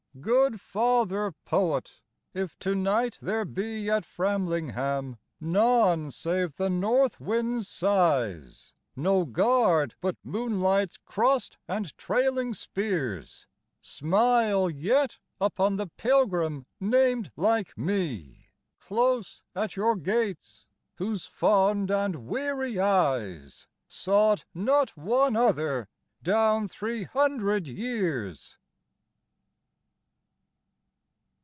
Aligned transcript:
Good 0.19 0.59
father 0.59 1.31
poet! 1.45 2.01
if 2.33 2.59
to 2.59 2.75
night 2.75 3.17
there 3.21 3.45
be 3.45 3.89
At 3.89 4.03
Framlingham 4.03 5.15
none 5.39 6.11
save 6.11 6.57
the 6.57 6.69
north 6.69 7.21
wind's 7.21 7.69
sighs, 7.69 8.73
No 8.93 9.23
guard 9.23 9.95
but 10.01 10.17
moonlight's 10.21 10.97
crossed 11.05 11.57
and 11.65 11.97
trailing 11.97 12.53
spears, 12.53 13.47
Smile 13.81 14.69
yet 14.69 15.17
upon 15.39 15.77
the 15.77 15.87
pilgrim 15.87 16.65
named 16.81 17.31
like 17.37 17.77
me, 17.77 18.47
Close 18.81 19.43
at 19.55 19.77
your 19.77 19.95
gates, 19.95 20.65
whose 20.95 21.25
fond 21.25 21.89
and 21.89 22.27
weary 22.27 22.77
eyes 22.81 23.65
Sought 23.87 24.43
not 24.53 24.97
one 24.97 25.37
other 25.37 25.87
down 26.21 26.67
three 26.67 27.03
hundred 27.05 27.65
years! 27.65 28.57